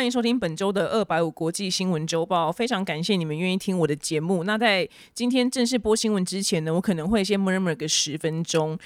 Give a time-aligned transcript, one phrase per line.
[0.00, 2.50] 欢迎收听本周的二百五国际新闻周报。
[2.50, 4.44] 非常感谢你们愿意听我的节目。
[4.44, 8.78] 那在今天正式播新闻之前呢，我可能会先 murmur 个十分钟。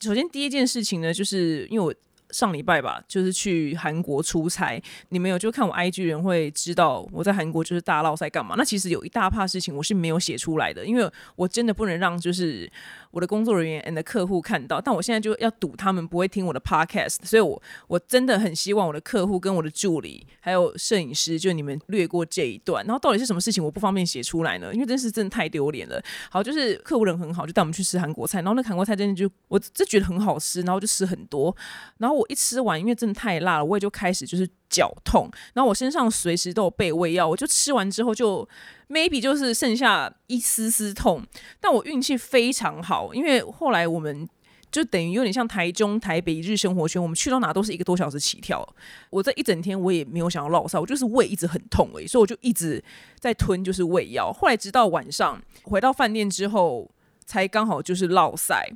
[0.00, 1.94] 首先，第一件事情呢，就是因为我。
[2.30, 4.82] 上礼拜吧，就是去韩国出差。
[5.10, 8.54] 你们有就看我 IG 人会知道我在韩国就是大闹在干嘛。
[8.56, 12.72] 那其实有一大怕事情我是没有写出来的，因为我真的不能让就是
[13.12, 14.80] 我的工作人员 and 客户看到。
[14.80, 22.84] 但我现在就要赌他们不会听我的 podcast，所以我我真的很希望我的客户跟我的助理还有摄影师，就你们略过这一段。
[22.84, 24.74] 然后到底是什么事情我不方便写出来呢？
[24.74, 26.02] 因为真是真的太丢脸了。
[26.28, 28.40] 好，就是客户人很好，就带我们去吃韩国菜。
[28.40, 31.54] 然后那韩国菜真的就我真觉得很好吃，然后就吃很多。
[31.98, 35.30] 然后我一吃完，因为真的太辣了，我也就开始就是脚痛。
[35.52, 38.48] 然后我身上随时都有备胃药，我就吃完之后就
[38.88, 41.22] maybe 就是剩下一丝丝痛。
[41.60, 44.26] 但我运气非常好，因为后来我们
[44.70, 48.66] 就等于有点像台中、台北一日生活圈，我们去到哪都是一个多小时起跳。
[49.10, 52.82] 我这一整天我也没有想要落塞，我就是胃一直很痛诶，所以我就一直
[53.20, 54.32] 在吞就是胃药。
[54.32, 56.90] 后来直到晚上回到饭店之后，
[57.26, 58.66] 才刚好就是落塞。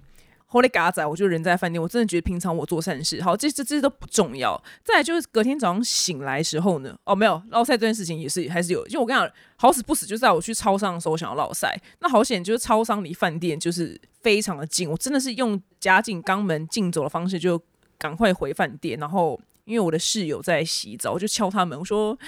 [0.57, 4.59] 我的嘎仔，我就人在饭店，我真的觉得平常我做善事，好，这这这些都不重要。
[4.83, 17.61] 再来就是隔天早上醒来时候呢，哦，没有捞塞这件事情也是还是有，就我跟你讲，好死不死，就在我去超商的时候，我想要捞塞，那好险，就是超商离饭店就是非常的近，我真的是用夹紧肛门竞走的方式，就
[17.99, 22.19] 赶快回饭店，然后因为我的室友在洗澡，我就敲他门，我说。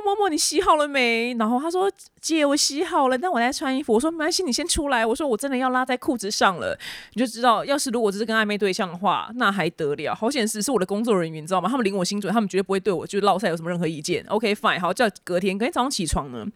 [0.00, 1.34] 默默默，你洗好了没？
[1.38, 6.78] 然后他说：“姐，我洗好了，但我在穿衣服。”我说：“没关系，你先出来。”我说：“我真的要拉在裤子上了。”
[7.14, 10.14] 你就知道，要是如果只是跟暧昧对象的话，那还得了？
[10.14, 11.68] 好显示是我的工作人员，你知道吗？
[11.68, 14.24] 他们领我薪水，他们绝对不会对我就是落赛有什么任何意见。
[14.28, 16.46] OK，fine，好，叫隔天，隔天早上起床呢，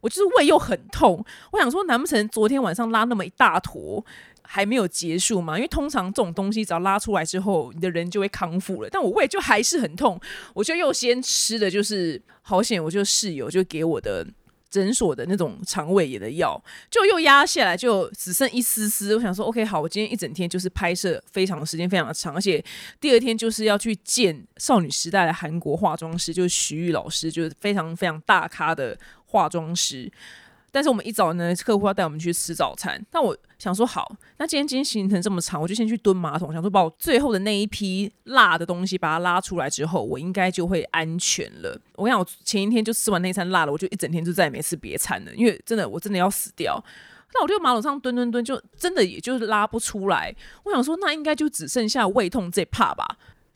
[0.00, 1.24] 我就是胃又很痛。
[1.52, 4.04] 我想说，难不成昨天晚上拉那么一大坨？
[4.46, 5.56] 还没有结束嘛？
[5.56, 8.88] 因为通常这种东西只要拉出来之后，你的人就会康复了。
[8.90, 10.20] 但我胃就还是很痛，
[10.52, 14.26] 我就又先吃的就是好险，我就室友就给我的
[14.70, 19.14] 诊所的那种肠胃炎的药，就又压下来，就只剩一丝丝。
[19.16, 22.62] 我想说，OK，好，我今天一整天就是拍摄，非常时间非常的长，而且
[23.00, 30.10] 第二天就是要去见少女时代的韩国化妆师，就是徐玉老师，就是非常非常大咖的化妆师。
[30.74, 33.00] 但是我们一早呢，客户要带我们去吃早餐。
[33.08, 41.80] 但我想说，好，那今天今天行程这么长，我就先去蹲马桶，想说把我最后的那一批辣的东西把它拉出来之后，我应该就会安全了。
[41.94, 46.84] 我想我前一天就吃完那餐辣的，我就一整天就再也没吃别餐了，因为真的我真的要死掉。
[47.32, 50.34] 那我就马桶上蹲蹲蹲，就真的也就是拉不出来。
[50.64, 53.04] 我想说，那应该就只剩下胃痛这怕吧，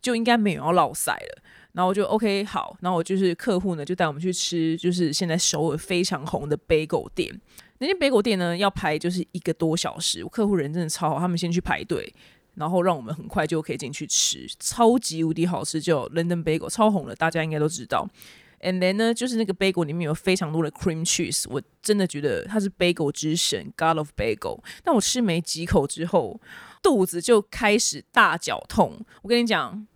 [0.01, 1.43] 就应该没有要落塞了。
[1.73, 7.33] 然后我就 OK 好，然后我就是客户呢，就带我们去吃，就是现在首尔非常红的贝狗店。
[7.79, 10.25] 那间贝狗店呢，要排就是一个多小时。
[10.25, 12.13] 我客户人真的超好，他们先去排队，
[12.55, 18.09] 然后让我们很快就可以进去吃，超级无敌好吃，就 London Bagel 超红了，大家应该都知道。
[18.61, 24.59] And then 呢，就是那个 bagel 里面有非常多的 cream cheese，我真的觉得它是 bagel 之神，God of Bagel。
[24.83, 26.41] 但我吃没几口之后，
[26.83, 28.99] 肚子就开始大绞痛。
[29.23, 29.87] 我跟你讲。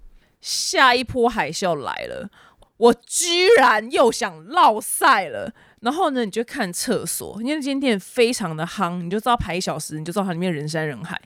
[0.44, 2.28] 下一波海啸来了，
[2.76, 5.54] 我居然又想落赛了。
[5.82, 11.16] 然后呢，你就看厕所，因为那间店非常的夯，你就知道排一小时，你就知道它里面人山人海。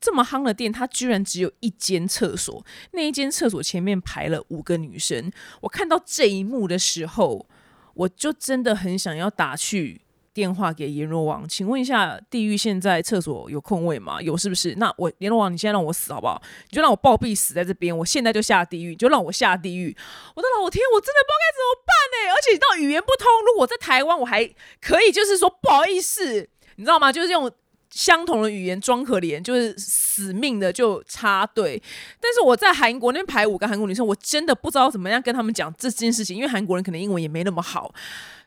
[0.00, 5.30] 这么夯的店，它居然只有一间厕所，那一间厕所前面排了五个女生。
[5.60, 7.46] 我看到这一幕的时候，
[7.94, 10.00] 我就真的很想要打去。
[10.36, 14.20] 电话给阎罗王，请问一下，地狱现在厕所有空位吗？
[14.20, 14.74] 有是不是？
[14.74, 16.42] 那我阎罗王，你现在让我死好不好？
[16.68, 19.96] 你就让我暴毙死在这边，我现在就下地狱，就让我下地狱。
[20.34, 22.34] 我的老天，我真的不知道该怎么办呢。
[22.34, 24.44] 而且你知道语言不通，如果在台湾，我还
[24.82, 26.46] 可以就是说不好意思，
[26.76, 27.10] 你知道吗？
[27.10, 27.50] 就是用
[27.90, 31.82] 相同的语言装可怜，就是死命的就插队。
[32.20, 37.94] 但是我在韩国那边排五个韩国女生，我真的不知道怎么样跟他们讲这件事情，因为韩国人可能英文也没那么好。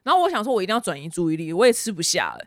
[0.04, 2.46] 然后我想说，我一定要转移注意力，我也吃不下了，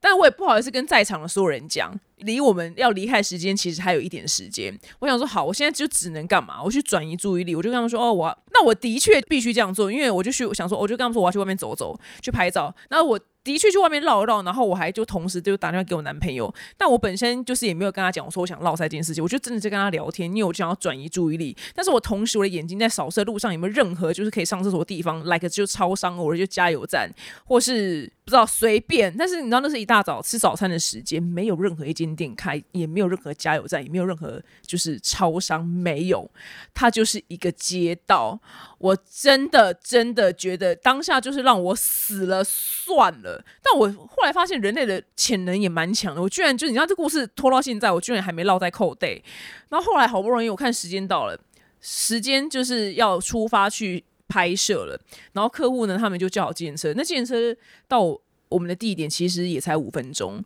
[0.00, 4.78] 但我也不好意思跟在场的所有人讲，离我们要离开时间其实还有一点时间。
[5.00, 6.62] 我想说，好，我现在就只能干嘛？
[6.62, 12.74] 我去转移注意力，我就跟他们说，哦，我那我的确必须这样做，因为我就去想说，我就跟他们说，我要去外面走走，去拍照。
[12.90, 13.18] 那我。
[13.44, 21.56] 的确去外面绕一绕，然后我还就同时就打电话给我男朋友，但我本身就是也没有跟他讲，我说我想绕赛这件事情，我就真的在跟他聊天，因为我想要转移注意力。
[21.74, 27.10] 但是我同时我的眼睛在扫射路上有没有任何就是可以上厕所的地方，like 就超商，我就加油站，
[27.44, 29.14] 或是不知道随便。
[29.16, 36.30] 但是你知道那是一大早吃早餐的时间，没有任何一间店开，也没有任何加油站，也没有任何就是超商，没有，
[36.72, 38.40] 它就是一个街道。
[38.78, 43.44] 我真的真的觉得当下就是让我死了算了。
[43.62, 49.22] 但我后来发现人类的潜能也蛮强的，我居然就你知道这故事拖到现在，我居然还没落在扣 day。
[49.68, 51.38] 然后后来好不容易我看时间到了，
[51.80, 54.98] 时间就是要出发去拍摄了，
[55.34, 56.94] 然后客户呢，他们就叫好计程车。
[56.96, 57.54] 那计程车
[57.86, 58.18] 到
[58.48, 60.42] 我们的地点其实也才五分钟，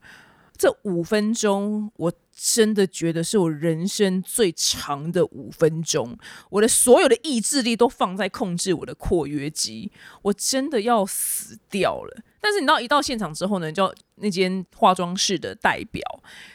[0.57, 6.17] 这五分钟我真的觉得是我人生最长的五分钟。
[6.51, 9.91] 我的所有的意志力都放在控制我的括约肌，
[10.23, 12.23] 我真的要死掉了。
[12.41, 16.01] 但是你到一到现场之后呢，就那间化妆室的代表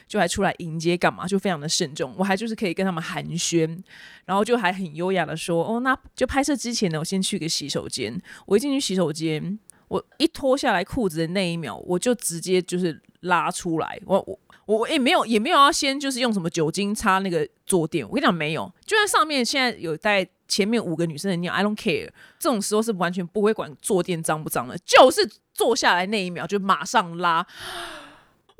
[0.07, 1.27] 就还出来迎接干嘛？
[1.27, 3.77] 就非常的慎重，我还就是可以跟他们寒暄，
[4.25, 9.59] 然后就还很优雅的说：“哦，那就拍摄之前呢，我先去个洗手间。”我一进去洗手间，
[9.89, 13.99] 我一脱下来裤子的那一秒，我就直接就是拉出来。
[14.05, 18.07] 我我我也没有也没有要先就是用什么酒精擦那个坐垫。
[18.07, 22.09] 我跟你讲，没有，就算上面现在有带前面五个女生的尿，I don't care。
[22.39, 27.45] 这种时候是完全不会管坐垫脏不脏的，就是坐下来那一秒就马上拉。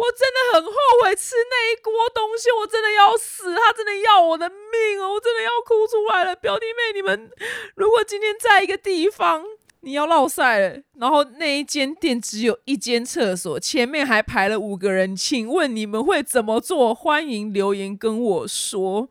[0.02, 0.74] 我真的很后
[1.04, 6.36] 悔吃那一锅东西，我真的要死，他真的要我的命哦，我真的要哭出来了。
[6.36, 7.30] 表弟妹，你们
[7.76, 9.46] 如果今天在一个地方，
[9.82, 16.94] 你要落赛了，然后那一间店只有一间厕所，前面还排了五个人，请问你们会怎么做？
[16.94, 19.10] 欢迎留言跟我说。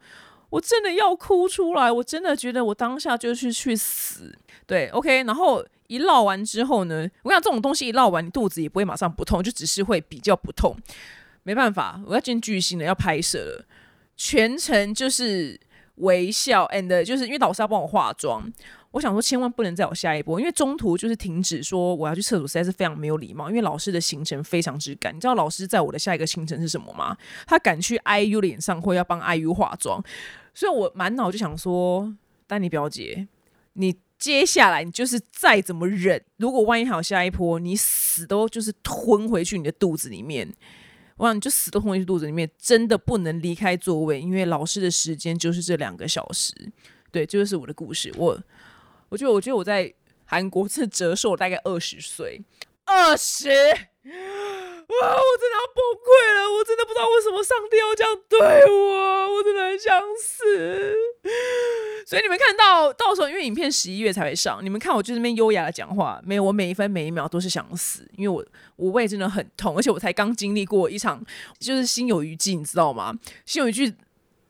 [0.50, 4.36] 我真的要哭出来，我真的觉得我当下就是去死。
[4.66, 10.76] 对，OK，然后一绕完之后呢，我讲这种东西一绕完，你肚子也不会马上不痛，就只是会比较不痛。
[11.42, 13.64] 没办法，我要见巨星了，要拍摄了，
[14.16, 15.58] 全程就是
[15.96, 18.52] 微笑，and 就是因为老师要帮我化妆，
[18.92, 23.48] 我想说千万不能再有下一波，因为中途就是停止说我要去厕所，实在是非常没有礼貌。
[23.48, 27.16] 因为老师的行程非常之赶，你知道老师在我的下一个行程是什么吗？
[27.46, 30.02] 他赶去 IU 的演唱会，要帮 IU 化妆。
[30.52, 32.12] 所以我满脑就想说，
[32.48, 33.28] 丹尼表姐，
[33.74, 40.52] 你接下来你就是再怎么忍，如果万一还有下一波，你死都就是吞回去你的肚子里面，
[41.16, 46.52] 我想，你就死都吞回去肚子里面，真的不能离开座位，因为老师的时间就是这两个小时。
[47.12, 48.12] 对，这就是我的故事。
[48.16, 48.40] 我，
[49.10, 49.92] 我觉得，我觉得我在
[50.24, 52.42] 韩国是折寿大概二十岁，
[52.86, 53.50] 二十。
[54.90, 55.06] 哇！
[55.06, 60.92] 我真的要崩溃了，我真的不知道为什么上帝要这样对我，我真的很想死。
[62.04, 71.24] 所以你们看到到时候，因为影片十一月才会上，你们看我就这边优雅的讲话，没有我每一分每一秒都是想死，因为我我胃真的很痛，而且我才刚经历过一场
[71.60, 73.16] 就是心有余悸，你知道吗？
[73.46, 73.94] 心有余悸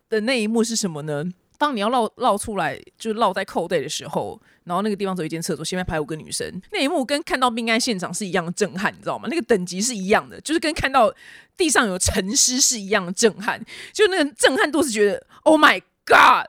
[0.08, 1.24] 的那一幕是什么呢？
[1.60, 4.40] 当你要绕绕出来，就绕在扣队的时候。
[4.64, 9.26] 然后那个地方只有一间厕所，前面排五个女生，那一幕跟看到命案现场是一样的震撼，你知道吗？
[9.28, 11.12] 那个等级是一样的，就是跟看到
[11.56, 13.60] 地上有沉尸是一样的震撼，
[13.92, 16.46] 就那个震撼度是觉得 Oh my God！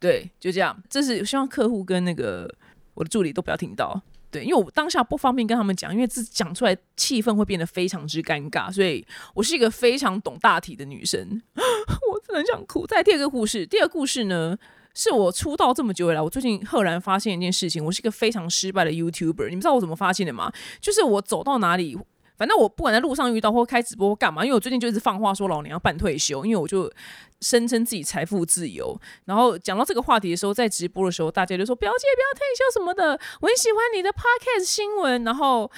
[0.00, 0.82] 对，就这样。
[0.88, 2.52] 这是希望客户跟那个
[2.94, 9.04] 我的助理都不要听到，对，因为我当下不方便跟他们讲，因为这讲出来气氛会变得非常之尴尬，所以
[9.34, 12.86] 我是一个非常懂大体的女生， 我真的想哭。
[12.86, 14.56] 再第二个故事，第二个故事呢？
[14.92, 19.48] 是我出道这么久以来，我最近赫然发现一件事情，我是一个非常失败的 YouTuber。
[19.48, 20.52] 你们知道我怎么发现的吗？
[20.80, 21.96] 就是我走到哪里，
[22.36, 26.92] 反正我不管在路上遇到或开直播干嘛，因为我最近就一直放话说老娘要办退休，因为我就。
[27.40, 35.70] 声称自己财富自由，然后讲到这个话题的时候，在直播的时候，大家就说表姐不要退休什么的，我很喜欢你的 podcast 新闻，然后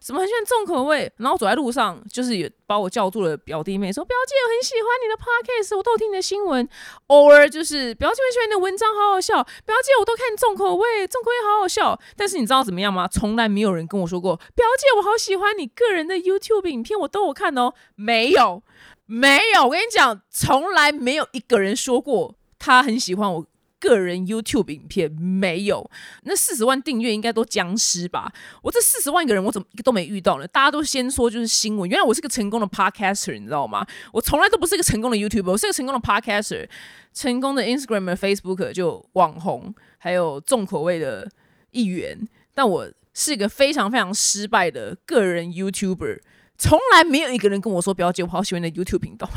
[0.00, 6.68] 什么很喜欢重口味，然后走在路上就是也把我叫住了表弟妹说表姐我很喜欢你的 podcast，我都听你的新闻，
[7.08, 13.08] 偶尔就是表姐很喜欢你的文章，好好笑，表姐我都看重口味，重口味好好笑，但是你知道怎么样吗？
[13.08, 18.62] 从来没有人跟我说过表姐我好喜欢你个人的 YouTube 影片，我都有看哦，没有。
[19.10, 23.46] 没有，我跟你讲，从来没有一个人说过他很喜欢我
[23.80, 25.10] 个人 YouTube 影片。
[25.10, 25.90] 没有，
[26.24, 28.30] 那四十万订阅应该都僵尸吧？
[28.60, 30.46] 我这四十万个人，我怎么都没遇到呢？
[30.48, 31.88] 大家都先说就是新闻。
[31.88, 33.86] 原来我是个成功的 Podcaster，你知道吗？
[34.12, 36.68] 我从来都不是一个成功的 YouTuber，我是个成功的 Podcaster，
[37.14, 41.30] 成功的 Instagram、Facebook 就网红，还有重口味的
[41.70, 42.28] 一员。
[42.52, 46.20] 但我是一个非常非常失败的个人 YouTuber。
[46.58, 49.30] 从来没有一个人跟我说：“表姐，我好喜欢你的 YouTube 频道。”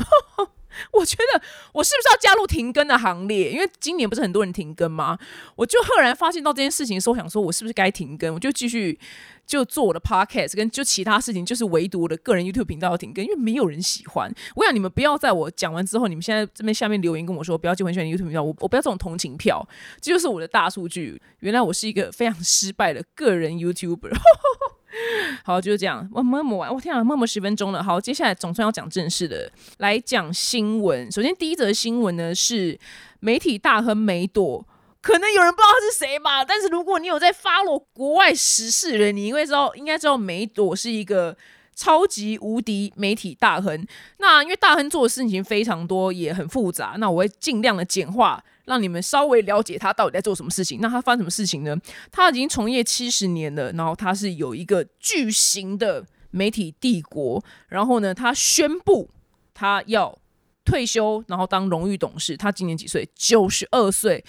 [0.90, 1.42] 我觉得
[1.74, 3.52] 我是不是要加入停更的行列？
[3.52, 5.18] 因为今年不是很多人停更吗？
[5.54, 8.32] 我就赫然发现到这件事情的时候，想说我是不是该停更？
[8.32, 8.98] 我就继续
[9.46, 14.34] 就做我的 Podcast，跟就其他事情，就是唯独我的个人 YouTube 频道要停更，因为没有人喜欢。
[14.56, 19.68] 我想你们不要在我讲完之后，你们现在这边下面留言跟我说：“表姐，我很喜欢 YouTube 频道。”我我不要这种同情票，
[20.00, 21.20] 这就是我的大数据。
[21.40, 24.10] 原来我是一个非常失败的个人 YouTuber。
[25.44, 26.08] 好，就是这样。
[26.12, 27.82] 我默默完，我天啊，默默十分钟了。
[27.82, 31.10] 好，接下来总算要讲正式的，来讲新闻。
[31.10, 32.78] 首先，第一则新闻呢是
[33.20, 34.66] 媒体大亨梅朵，
[35.00, 36.44] 可能有人不知道他是谁吧？
[36.44, 41.36] 但是如果你有在 follow 国外时事人，你应该知道，应该知道梅朵是一个
[41.74, 43.86] 超级无敌媒体大亨。
[44.18, 48.44] 那因为大亨做的事情非常多，也很复杂，那我会尽量的简化。
[48.64, 50.80] 让你们稍微了解他到底在做什么事情。
[50.80, 51.76] 那他发生什么事情呢？
[52.10, 57.42] 他已经从业七十年了，然后他是有一个巨型的媒体帝国。
[57.68, 59.10] 然后呢，他宣布
[59.52, 60.18] 他要
[60.64, 62.36] 退休，然后当荣誉董事。
[62.36, 63.08] 他今年几岁？
[63.14, 64.24] 九十二岁。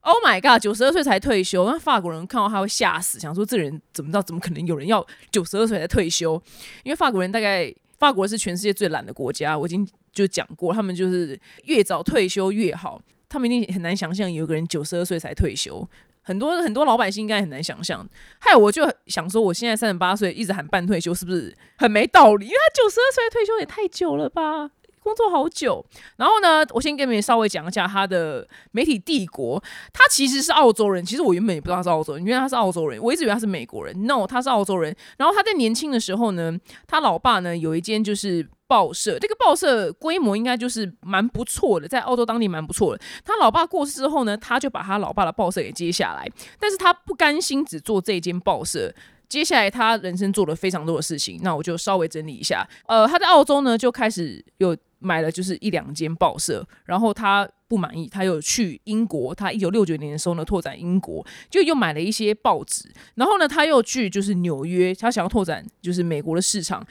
[0.00, 0.62] Oh my god！
[0.62, 4.22] 九十二岁才退休，那法国人看到他会吓死，想说这人怎么知道？
[4.22, 6.40] 怎么可能有人要九十二岁才退休？
[6.82, 9.58] 因为法国人大概，法国是全世界最懒的国家。
[9.58, 13.02] 我已经就讲过，他们就是越早退休越好。
[13.28, 15.88] 他们一定很难想象有个人九十二岁才退休，
[16.22, 18.08] 很多很多老百姓应该很难想象。
[18.38, 22.46] 还有我就想说，我现在三十八岁一直喊半退休，是不是很没道理？
[22.46, 24.70] 因为他九十二岁退休也太久了吧？
[25.08, 25.82] 工作好久，
[26.18, 29.58] 然后呢，我先跟你们稍微讲一下他的媒体帝国。
[29.90, 34.04] 他其实是澳洲人，其实我原本也不知道他是澳洲人，因为他是澳洲人，我一直以为他是美国人。
[34.04, 34.94] No，他是澳洲人。
[35.16, 43.02] 然后他在年轻的时候呢，他老爸呢有一间就是报社，这个报社规模应该就是蛮不错的，在澳洲当地蛮不错的。
[43.24, 48.94] 他老爸过世之后呢，他就把他老爸的报社给接下来，但是他不甘心只做这间报社。
[49.28, 52.66] 接下来他人生做了非常多的事情，那我就稍微整理一下。
[52.86, 54.76] 呃，他在澳洲呢就开始有。
[55.00, 59.32] 买了就是一两间报社，然后他不满意，他又去英国。
[59.32, 62.90] 他一九六九年的时候呢，拓展英国，就又买了一些报纸。
[63.14, 66.84] 然后呢，他又去就是纽约，他想要拓展就是美国的市场。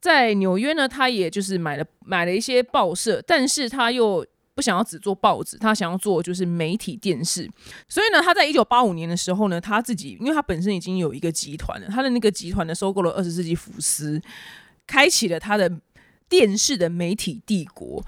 [0.00, 4.24] 在纽约呢，他也就是买了买了一些报社，但是他又
[4.58, 7.48] 不想要只做报纸，他想要做就是媒体电视。
[7.88, 14.20] 所以呢，他在一九八五年的时候呢，他自己因为他本身已经有一个集团了，他的那个集团呢收购了二十世纪福斯，
[14.84, 15.70] 开启了他的。
[16.30, 18.04] 电视的媒体帝国，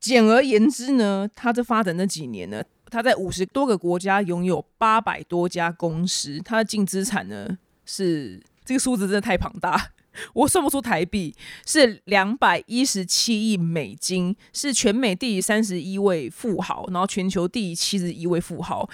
[0.00, 7.46] 简而言之呢，他这发展那几年呢，他在五十多个国家拥有八百多家公司，他的净资产呢
[7.84, 9.90] 是这个数字真的太庞大，
[10.32, 11.34] 我算不出台币，
[11.66, 18.88] 是两百一十七亿美金，是全美第三十一位富豪，然后全球第七十一位富豪。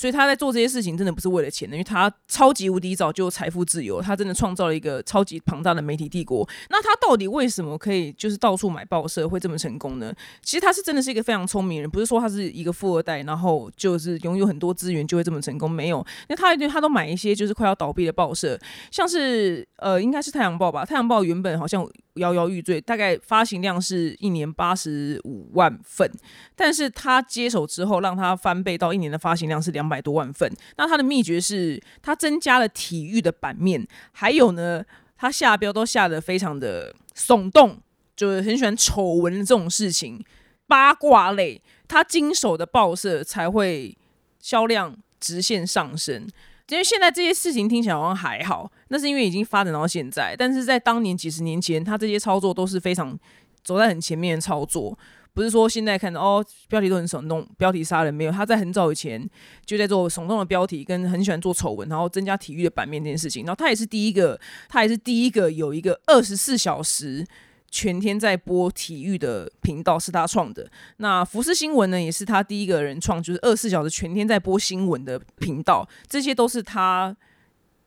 [0.00, 6.48] 所以他在做这些事情，真的不是为了钱的，因为他超级无敌早就财富自由，他真的创造了一个超级庞大的媒体帝国。
[6.70, 10.10] 那他到底为什么可以就是到处买报社会这么成功呢？
[10.40, 16.02] 其实他是真的是一个非常聪明人，不是说他是一个富二代，然后就是拥有很多资源就会这么成功，没有。
[16.30, 18.58] 那他他都买一些就是快要倒闭的报社，
[18.90, 21.86] 像是呃应该是太阳报吧，太阳报原本好像。
[22.14, 26.10] 摇摇欲坠，大概发行量是一年八十五万份，
[26.56, 30.50] 但是他接手之后，让他翻倍到一年的发行量是两百多万份。
[30.78, 34.82] 那他的秘诀是，他增加了体育的版面，还有呢，
[35.18, 37.78] 他下标都下的非常的耸动，
[38.16, 40.24] 就是很喜欢丑闻这种事情，
[40.66, 43.98] 八卦类，他经手的报社才会
[44.38, 46.26] 销量直线上升。
[46.68, 50.36] 因为现在这些事情听起来好像还好，那是因为已经发展到现在。
[50.38, 53.18] 但是在当年几十年前，他这些操作都是非常
[53.64, 54.96] 走在很前面的操作，
[55.40, 58.30] 不是说现在看哦标题都很耸动，标题杀人没有。
[58.30, 59.26] 他在很早以前
[59.64, 63.46] 就在做耸动的标题，跟很喜欢做丑闻，然后增加体育的版面这件事情。
[63.46, 67.26] 然后他也是第一个，他也是第一个有一个二十四小时。
[67.72, 77.16] 全天在播体育的频道是他创的，那福斯新闻呢也是他第一个人创，就是二十四小时全天在播新闻的频道，这些都是他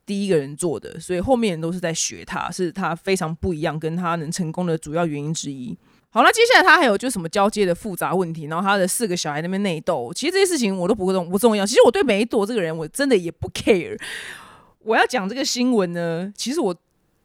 [0.05, 5.77] 第一个人做的，所以后面人都是在学他，是他非常不一样，跟他能成功的主要原因之一。
[6.13, 11.65] 好那接下来他还有就是什么交接的复杂问题，然后他的四个小孩那边内斗，其实这些事情我都不重不重要。
[11.65, 13.99] 其实我对梅朵这个人我真的也不 care。
[14.79, 16.73] 我要讲这个新闻呢，其实我。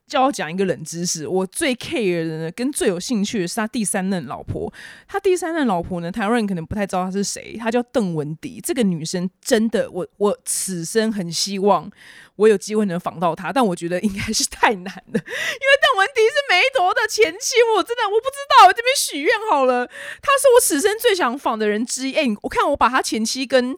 [0.08, 4.72] 叫我讲一个冷知识，我最 care 的呢，跟最有兴趣的是他第三任老婆。
[5.06, 8.60] 他第三任老婆呢，台湾人可能不太知道她是谁，她叫邓文迪。
[8.60, 11.88] 这个女生真的，我我此生很希望
[12.36, 22.14] 我有机会能访到她，但我觉得应该是太难了，因为邓文迪是梅朵的前妻，我真的我不知道，我这边许愿好了，她是我此生最想访的人之一。
[22.14, 23.76] 哎，我看我把她前妻跟。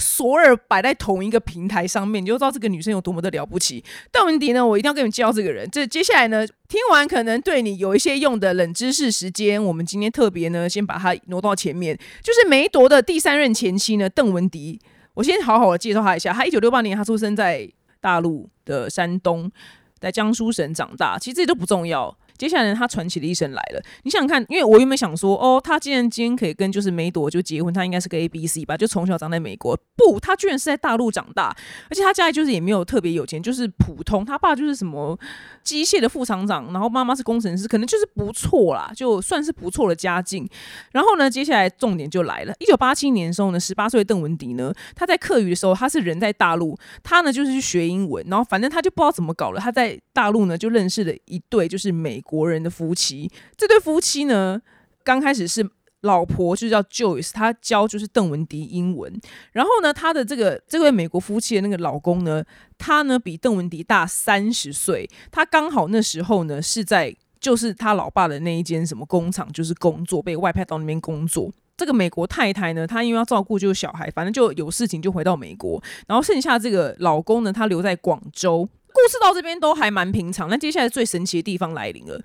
[0.00, 3.84] 索尔摆在同一个平台上面，你就知道这个女生有多么的了不起。
[4.10, 5.68] 邓文迪呢，我一定要跟你们介绍这个人。
[5.70, 11.96] 这接下来呢，听完可能对你有一些用的冷知识时间，我们今天特别呢，先把它挪到前面。
[12.22, 14.80] 就是梅铎的第三任前妻呢，邓文迪。
[15.14, 16.32] 我先好好的介绍她一下。
[16.32, 19.50] 她一九六八年，她出生在大陆的山东，
[19.98, 21.18] 在江苏省长大。
[21.18, 22.16] 其实这些都不重要。
[22.40, 29.78] 接下来呢他传奇的一生来了，你想看，因为我原本想说，哦，他既然今天可以跟就是梅朵就结婚，他应该是个 A B C 吧，就从小长在美国。
[29.94, 31.54] 不，他居然是在大陆长大，
[31.90, 34.24] 而且他家里就是也没有特别有钱，就是普通。
[34.24, 35.18] 他爸就是什么
[35.62, 40.48] 机械的副厂长，然后妈妈是工程师，可能就是不错啦，就算是不错的家境。
[40.92, 42.54] 然后呢，接下来重点就来了。
[42.60, 52.22] 一九八七年的时候呢，十八岁邓文迪呢，他在课余的时候，他是人在大陆，他呢就是去学英文，然后反正他就不知道怎么搞了，他在大陆呢就认识了一对就是美。
[52.30, 54.62] 国人的夫妻，这对夫妻呢，
[55.02, 55.68] 刚开始是
[56.02, 59.20] 老婆就叫 Joyce，她教就是邓文迪英文。
[59.50, 62.44] 然后呢，他的这个这位美国夫妻的那个老公呢，
[62.78, 71.52] 他呢比邓文迪大三十岁，他刚好那时候呢是在就是他老爸的那一间什么工厂，就是工作被外派到那边工作。
[71.76, 75.82] 这个美国太太呢，她因为要照顾就是小孩，反正就有事情就回到美国。
[76.06, 78.68] 然后剩下这个老公呢，他留在广州。
[79.02, 82.20] 故事到这边都还蛮平常，那接下来最神奇的地方来临了。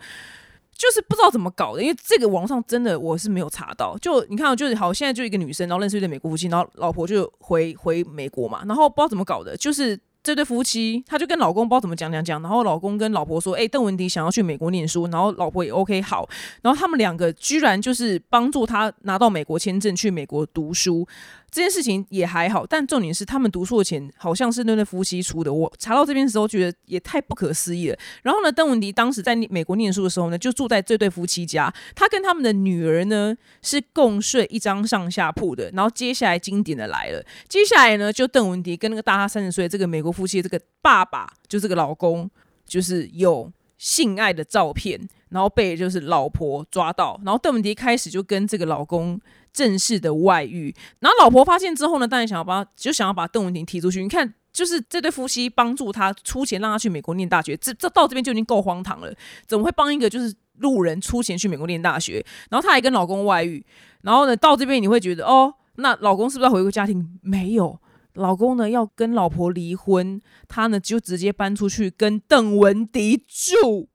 [0.78, 3.98] 就是不知道怎么搞的，因为这个网上真的我是没有查到。
[4.00, 16.28] 就你看，就是好，现在就一个女生，然后认识一对美国夫妻，然后老婆就回回美国嘛，然后不知道怎么搞的，就是这对夫妻，他就跟老公不知道怎么讲讲讲，然后老公跟老婆说：“哎，邓文迪想要去美国念书。”然后老婆也 OK 好，
[16.62, 21.08] 然后他们两个居然就是帮助他拿到美国签证去美国读书。
[21.56, 25.54] 这件事情也还好，但重点是他们读书的钱好像是那对夫妻出的。
[25.54, 27.98] 我查到这边的时候，觉得也太不可思议了。
[28.24, 31.74] 然后呢，邓文迪当时在美国念书的时候呢，就住在这对夫妻家。
[31.96, 35.72] 他跟他们的女儿呢是共睡一张上下铺的。
[35.72, 42.30] 然后接下来经典的来了，接下来呢，就邓文迪跟那个大他三十岁这个美国夫妻这个爸爸，就这个老公，
[42.68, 47.18] 就是有性爱的照片，然后被就是老婆抓到。
[47.24, 49.18] 然后邓文迪开始就跟这个老公。
[49.56, 54.04] 正式的外遇，然后老婆发现之后呢，当然想要把就想要把邓文婷踢出去。
[54.04, 59.16] 你看，就是这对夫妻帮助他出钱让他去美国念大学，这这到这边就已经够荒唐了。
[59.48, 62.26] 怎么会帮一个就是路人出钱去美国念大学？
[62.50, 63.66] 然后他还跟老公外遇，
[64.02, 67.18] 然后呢到这边你会觉得哦，那老公是不是要回归家庭？
[67.22, 67.80] 没有，
[68.16, 70.20] 老公呢要跟老婆离婚，
[70.50, 73.88] 他呢就直接搬出去跟邓文迪住。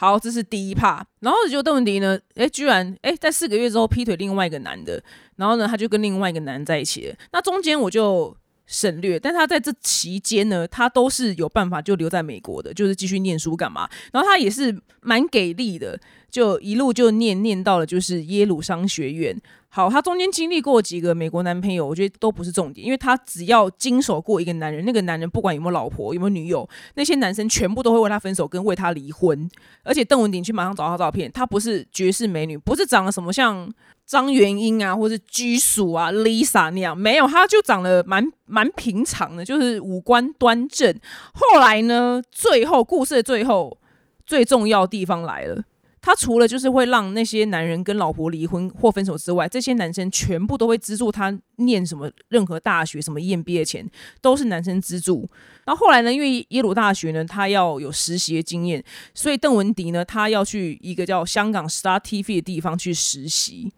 [0.00, 1.06] 好，这是第一趴。
[1.18, 5.02] 然后就邓文迪呢，哎，居然哎，在四个月之后劈腿另外一个男的，
[5.36, 7.14] 然后呢，他就跟另外一个男人在一起。
[7.32, 13.86] 那中间我就省略，但他在这期间呢，他都是有办法就留在美国的，就是继续念书干嘛。
[14.10, 19.36] 然后他也是蛮给力的，就一路就念念到了就是耶鲁商学院。
[19.72, 29.48] 好，他中间经历过几个美国男朋友，我觉得都不是重点，因为他只要经手过一个男人，那个男人不管有没有老婆，有没有女友，那些男生全部都会为他分手，跟为他离婚。
[29.84, 33.72] 而且邓文鼎去马上找他照片，她不是绝世美女，不是长得什么像
[34.04, 40.92] 张元英啊，或是居属啊 Lisa 那样，没有，她就长得蛮蛮平常的，就是五官端正。
[41.32, 43.78] 后来呢，最后故事的最后
[44.26, 45.62] 最重要地方来了。
[46.02, 53.86] 他除了就是会让那些男人跟老婆离婚或分手之外，这些男生全部都会资助他念什么任何大学什么 EMBA 的钱
[54.22, 55.28] 都是男生资助。
[55.66, 58.82] 然后后来呢，因为耶鲁大学呢，他要有实习的经验，
[59.14, 63.70] 所以邓文迪呢，他要去一个叫香港 Star TV 的地方去实习。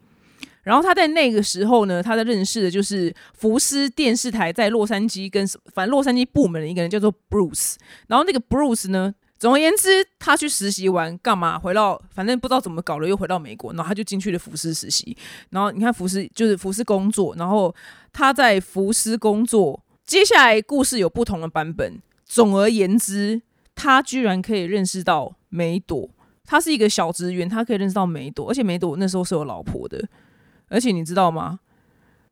[0.62, 7.74] 然后他在那个时候呢，他在认识的就是福斯电视台在洛杉矶跟反正洛杉矶部门的一个人叫做 Bruce。
[8.06, 9.12] 然后那个 Bruce 呢。
[9.42, 9.88] 总而言之，
[10.20, 11.58] 他去实习完干嘛？
[11.58, 15.16] 回到反正不知道怎么搞了，又回到美国，然后他就进去了福斯实习。
[15.50, 17.74] 然后你看福斯就是福斯工作，然后
[18.12, 19.82] 他在福斯工作。
[20.06, 22.00] 接下来故事有不同的版本。
[22.24, 23.42] 总而言之，
[23.74, 26.08] 他居然可以认识到梅朵。
[26.44, 30.08] 他是一个小职员，他可以认识到梅朵，而且梅朵那时候是有老婆的。
[30.68, 31.58] 而且你知道吗？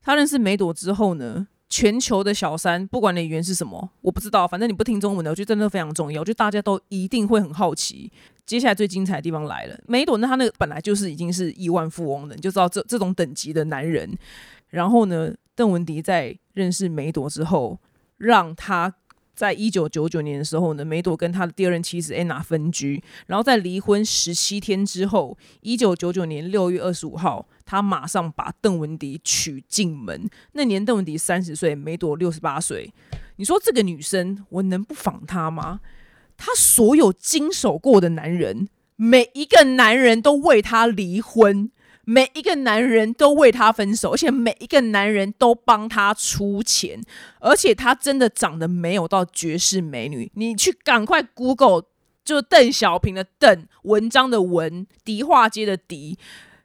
[0.01, 1.49] 他认识梅朵之后呢？
[1.71, 4.47] 全球的小三，不管你语言是什么，我不知道。
[4.47, 6.21] 反正你不听中文的，我觉得真的非常重要。
[6.21, 8.13] 我觉得大家都一定会很好奇。
[8.45, 14.19] 接下来最精彩的地方来了，梅朵呢，他那个本来就是已经是亿万富翁了，你就知道这这种等级的男人。
[14.69, 17.79] 然后呢，邓文迪在认识梅朵之后，
[18.19, 18.95] 让他。
[19.33, 30.29] 在一九九九年的时候呢，梅朵跟他的第二任妻子安娜分居，然后在离婚十七天之后，一九九九年六月二十五号，他马上把邓文迪娶进门。
[30.55, 32.93] 那年邓文迪三十岁，梅朵六十八岁。
[33.37, 35.79] 你说这个女生，我能不仿她吗？
[36.37, 41.71] 她所有经手过的男人，每一个男人都为她离婚。
[42.05, 47.01] 每一个男人都为她分手，而且每一个男人都帮她出钱，
[47.39, 50.29] 而且她真的长得没有到绝世美女。
[50.35, 51.85] 你去赶快 Google，
[52.25, 56.19] 就邓小平的邓，文章的文，迪化街的迪。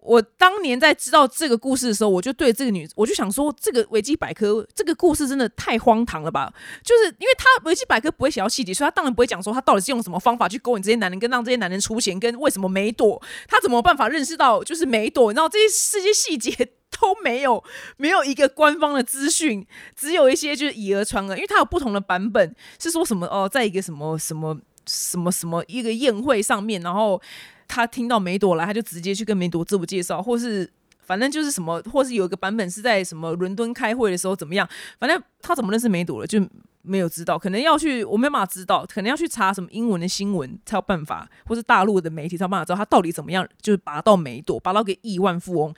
[0.06, 6.54] 我当年在知道这个故事的时候，我就对这个女，我就想说，这个维基百科这个故事真的太荒唐了吧？
[6.84, 16.52] 就是因为他维基百科不会写到细节，所以他当然不会讲说他到底是用什么方法去勾引这些男人，跟让这些男人出钱，跟为什么梅朵他怎么办法认识到就是梅朵，然后这些这些细节
[17.02, 17.64] 都没有，
[17.98, 19.66] 没有一个官方的资讯，
[19.96, 27.20] 只有一些就是以讹传讹，因为他有不同的版本是说什么哦，在一个什么什么什么什么一个宴会上面，然后。
[27.68, 34.68] 他听到梅朵来，他就直接去跟梅朵自我介绍，或是反正就是什么，或是有一个版本是在什么伦敦开会的时候怎么样，
[35.00, 36.40] 反正他怎么认识梅朵了，就
[36.86, 45.74] 没有知道，可能要去，我没办法知道，可能要去查什么英文的新闻才有办法，或是大陆的媒体才有办法知道他到底怎么样，就是拔到梅朵，拔到个亿万富翁，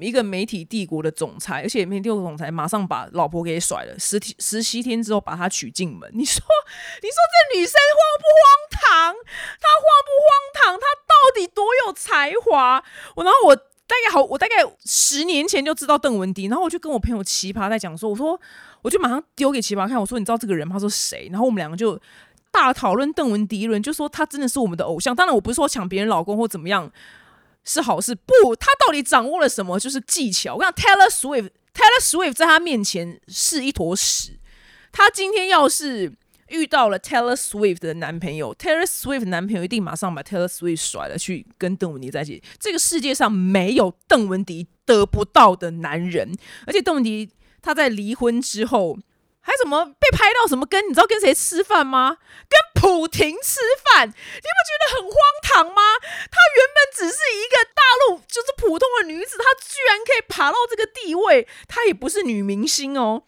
[0.00, 6.42] 一个媒体帝国的总裁，而且媒体帝国总裁马上把老婆给甩了，十十七天之后把他娶进门，你说，
[7.02, 9.14] 你说这女生荒不荒唐？
[9.60, 10.80] 她荒不荒唐？
[10.80, 12.82] 她到底多有才华？
[13.16, 13.58] 我然后我。
[13.84, 14.54] 大概好，我大概
[14.86, 18.40] 十年前就知道邓文迪，然后我就跟我朋友奇葩在讲说，我说
[18.82, 20.74] 我就马上丢给奇葩看，我说你知道这个人吗？
[20.74, 21.28] 他说谁？
[21.32, 21.98] 然后我们两个就
[22.50, 25.16] 大讨论邓文迪一轮，就说他真的是我们的偶像。
[25.16, 26.92] 当然我不是说抢别人老公或怎么样
[27.64, 29.78] 是好事，不，他到底掌握了什么？
[29.78, 30.56] 就是技巧。
[30.56, 34.38] 我讲 Taylor Swift，Taylor Swift 在他面前是一坨屎。
[34.92, 36.12] 他今天要是。
[36.48, 42.42] 遇到了 Taylor Swift 的男朋友，Taylor Swift 男朋友一定马上把 Taylor Swift 甩了，去跟邓文迪在一起。
[42.58, 46.30] 这个世界上没有邓文迪得不到的男人，
[46.66, 47.30] 而且邓文迪
[47.62, 48.98] 她在离婚之后
[49.40, 52.18] 还怎么被拍到什么跟你知道跟谁吃饭吗？
[52.48, 55.82] 跟普廷吃饭，你不觉得很荒唐吗？
[56.30, 63.22] 她原本只是一个大陆就是普通的女子，她居然可以爬到这个地位，她也不是女明星哦。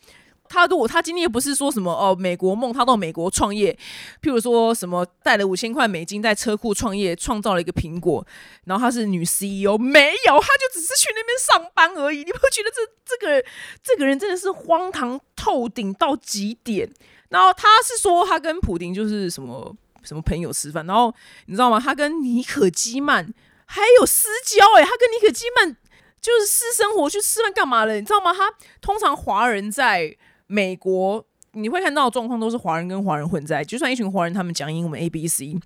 [0.49, 3.77] 他如果他今天又不是说什么哦，美国梦，他到美国创业，
[4.23, 8.25] 譬如说什么带了五千块美金在车库创业，创造了一个苹果，
[8.65, 12.19] 然后他是女 CEO，没有，他就只是去那边上班而已。
[12.19, 13.45] 你不觉得这这个
[13.83, 16.89] 这个人真的是荒唐透顶到极点？
[17.31, 21.13] 然后他是说他跟普丁就是什么什么朋友吃饭，然后
[21.47, 21.81] 你知道吗？
[21.81, 23.27] 他跟尼可基曼
[23.65, 25.77] 还有私交，诶，他跟尼可基曼
[26.21, 27.95] 就是私生活去吃饭干嘛了？
[27.95, 28.33] 你知道吗？
[28.33, 30.17] 他通常华人在。
[30.47, 35.59] 美国你会看到的状况都是华人跟华人混在，就算一群华人他们讲英文 A B C，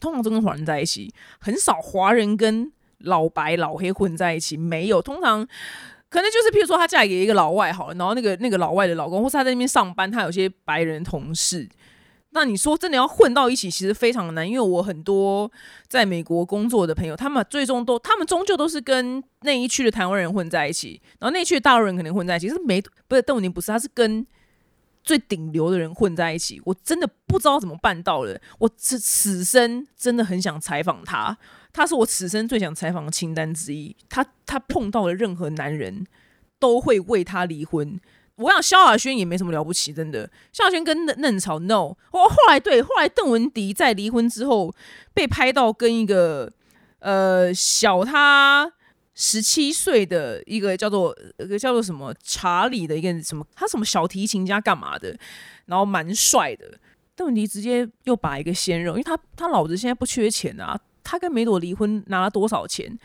[0.00, 5.00] 通常都跟华人在一起，很少华人跟老白老黑混在一起，没有。
[5.00, 5.46] 通常
[6.08, 11.68] 可能就是譬如说她嫁给一个老外好了，然后那个那个老外的老公，或是他在那边上班，他有些白人同事。
[12.30, 15.50] 那你说真的要混到一起，其实非常的难，因为我很多
[15.88, 24.26] 在美国工作的朋友，他们最终都，他们终究都是跟那一区的台湾人混在一起，然后那一区的大陆人可能混在一起，是没不是邓文宁不是，他是跟
[25.02, 31.38] 最顶流的人混在一起，我真的不知道怎么办到的，我此此生真的很想采访他，
[31.72, 36.04] 他是我此生最想采访的清单之一，他他碰到了任何男人
[36.58, 37.98] 都会为他离婚。
[38.36, 40.30] 我想萧亚轩也没什么了不起，真的。
[40.52, 44.74] 萧亚轩跟嫩嫩草 no，我后来对，后来邓文迪在离婚之后
[45.14, 46.52] 被拍到跟一个
[46.98, 48.70] 呃小他
[49.14, 55.16] 十七岁的一个叫做一个叫做什么查理的一个什么，他什么小提琴家干嘛的，
[55.64, 56.78] 然后蛮帅的。
[57.14, 62.98] 邓文迪直接又把一个鲜肉，因为他他老子现在不缺钱啊，他跟梅朵离婚拿了多少钱？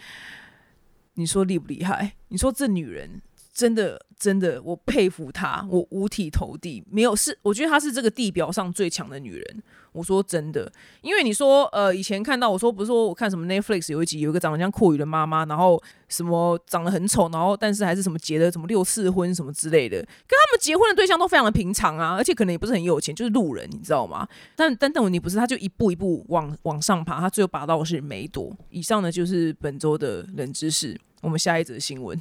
[1.14, 2.16] 你说厉不厉害？
[2.28, 3.22] 你说这女人？
[3.62, 6.84] 真的，真的，我佩服她，我五体投地。
[6.90, 9.64] 没有是，我觉得她是这个地表上最强的女人。
[9.92, 10.72] 我说真的，
[11.02, 24.28] 因为你说，呃，以前看到我说，不是说我看什么 Netflix 有一集，有一个长得像阔宇的妈妈，然后什么长得很丑，然后但是还是什么结了什么六次婚什么之类的，跟他们结婚的对象都非常的平常啊，而且可能也不是很有钱，就是路人，你知道吗？
[24.56, 28.52] 但但但问题不是，他就一步一步往往上爬，他最后拔到的是梅朵。
[28.72, 32.20] 以上呢就是本周的冷知识，我们下一则新闻。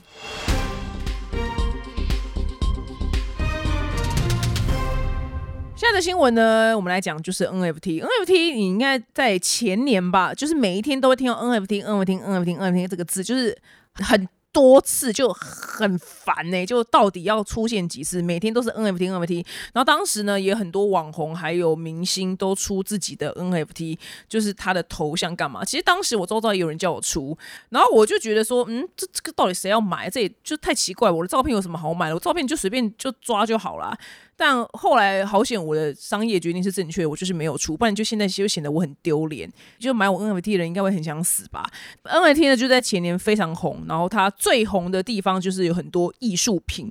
[5.80, 8.04] 现在的新闻呢，我们来讲就是 NFT。
[8.04, 13.56] NFT 你应该在前年吧，就是每一天都会听到 NFT，NFT，NFT，NFT 这个字，就是
[13.94, 14.28] 很。
[14.52, 18.20] 多次就很烦呢，就到底要出现几次？
[18.20, 19.46] 每天都是 NFT NFT。
[19.72, 23.96] 然后当时呢，也很多网红还有明星都出自己的 NFT，
[24.28, 25.64] 就是他的头像干嘛？
[25.64, 27.38] 其实当时我周遭也有人叫我出，
[27.68, 30.10] 然后我就觉得说，嗯，这这个到底谁要买？
[30.10, 31.08] 这也就太奇怪。
[31.08, 32.14] 我的照片有什么好买的？
[32.16, 33.96] 我照片就随便就抓就好了。
[34.42, 39.46] 但后来好险，我的商业决定是正确，我就是没有出，不然就现在就显得我很丢脸。
[39.78, 41.62] 就买我 NFT 的人应该会很想死吧
[42.04, 46.90] ？NFT 呢就在前年非常红，然后它最红的地方就是有很多艺术品，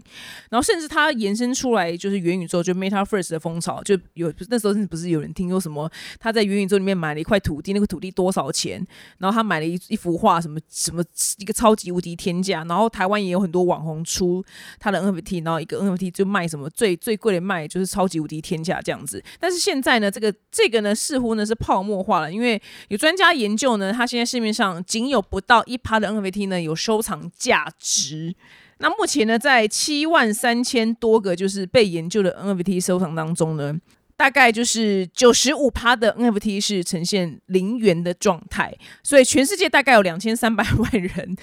[0.52, 8.86] 然后甚至它延伸出来就是元宇宙，就 Meta First 的风潮，就有那时候不是有人听说什么他在元宇宙里面买了一块土地，那个土地多少钱？
[9.18, 11.04] 然后他买了一一幅画，什么什么
[11.40, 14.46] 一个超级无敌天价，然后台湾也有很多网红出
[14.78, 17.39] 他的 NFT，然后一个 NFT 就卖什么最最贵的。
[17.40, 28.36] 卖就是超级无敌天价这样子，但是现在呢，这个这个呢，似乎呢是泡沫化了，因为有专家研究呢，它现在市面上仅有不到一趴的 NFT 呢有收藏价值。
[28.80, 33.76] 那目前呢，在七万三千多个就是被研究的 NFT 收藏当中呢，
[34.16, 41.36] 大概就是九十五趴的 NFT 是呈现零元的状态，所以全世界大概有两千三百万人，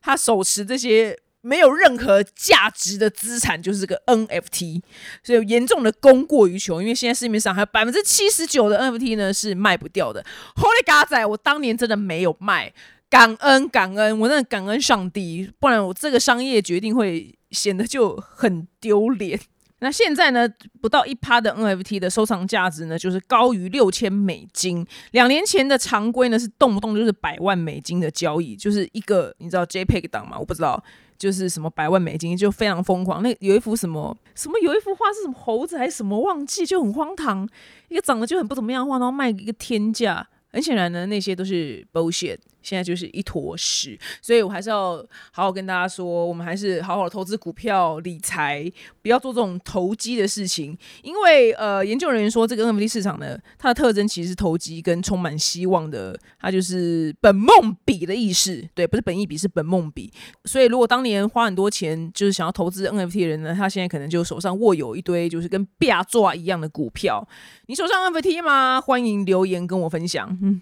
[0.00, 1.18] 他手持这些。
[1.42, 4.80] 没有任何价值的资产，就是这个 NFT，
[5.22, 6.80] 所以严重的供过于求。
[6.80, 10.24] 因为现在市面上还有百分之七十九的 NFT 呢是卖不掉的。
[10.56, 12.72] Holy God 仔，我当年真的没有卖，
[13.10, 19.38] 感恩感恩，我真的感恩上帝，不然我这个商业决定会显得就很丢脸。
[19.82, 20.48] 那现在呢，
[20.80, 24.86] 不到一趴的 NFT 的收藏价值呢，就是高于六千美金。
[25.10, 30.38] 两年前的常规呢，是动不动就是百万美金的交易，就是一个你知道 JPEG 档吗？
[30.38, 30.80] 我不知道，
[31.22, 33.22] 就是什么百万美金就非常疯狂。
[33.22, 37.48] 那有一幅什么什么有一幅画是什么猴子还是什么忘记，就很荒唐，
[37.88, 40.26] 一个长得就很不怎么样的画，然后卖一个天价。
[40.48, 42.38] 很显然呢，那些都是 bullshit。
[42.62, 44.96] 现在就是一坨屎，所以我还是要
[45.30, 48.70] 好好跟大家说，我们还是好好投资股票理财，
[49.02, 50.76] 不要做这种投机的事情。
[51.02, 60.12] 因为呃，研究人员说，这个 NFT 市场呢，它的特征其实是投机跟充满希望的，它就是本梦比的意识，对，不是本意比，是本梦比。
[60.44, 67.26] 所以如果当年花很多钱就是想要投资 NFT 的人呢，他现在可能就手上握有一堆就是跟亚抓一样的股票。
[67.66, 68.80] 你手上 NFT 吗？
[68.80, 70.38] 欢迎留言跟我分享。
[70.42, 70.60] 嗯。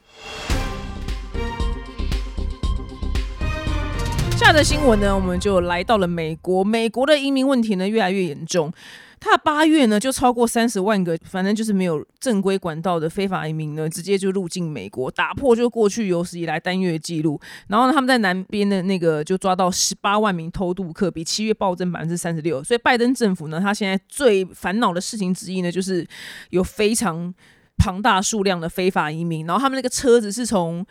[4.40, 6.64] 下的新闻呢，我们就来到了美国。
[6.64, 8.72] 美国的移民问题呢，越来越严重。
[9.20, 17.38] 他八月呢，就超过三十万个，反正就是没有正规管道的非法移民呢，直接就入境美国，打破就过去有史以来单月记录。
[17.68, 22.64] 然后呢，他们在南边的那个就抓到十八万名偷渡客，比七月暴增百分之三十六。
[22.64, 26.06] 所以拜登政府呢，他现在最烦恼的事情之一呢，就是
[26.48, 27.34] 有非常
[27.76, 29.46] 庞大数量的非法移民。
[29.46, 30.82] 然后他们那个车子是从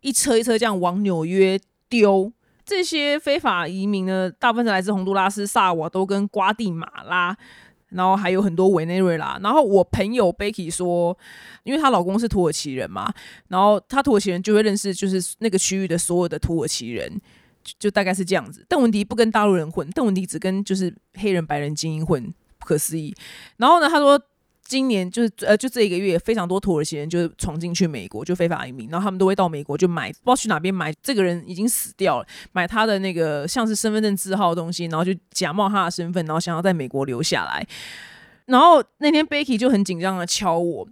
[0.00, 2.32] 一车一车这样往纽约丢。
[2.64, 7.36] 这些非法移民呢，大部分是来自洪都拉斯、萨瓦多跟瓜地马拉，
[7.90, 9.38] 然后还有很多委内瑞拉。
[9.42, 11.16] 然后我朋友 Becky 说，
[11.62, 13.12] 因为她老公是土耳其人嘛，
[13.48, 17.20] 然后她土耳其人就会认识，就是那个区域的所有的土耳其人，
[17.78, 18.64] 就大概是这样子。
[18.68, 23.14] 邓文迪不跟大陆人混，邓文迪只跟就是黑人、白人精英混，不可思议。
[23.58, 24.20] 然后呢，他说。
[24.66, 30.92] 今年就是呃，就这一个月，非常多土耳其人就是闯进去美国，就非法移民，然后他们都会到美国就买，不知道去哪边买。
[31.02, 37.66] 这个人已经死掉了，买他的那个像是身份证字号的东西，然后就假冒他的身份，然后想要在美国留下来。
[38.46, 40.88] 然后那天 Becky 就很紧张的敲我，